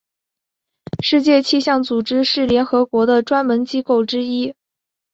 [1.03, 4.55] 世界气象组织是联合国的专门机构之一。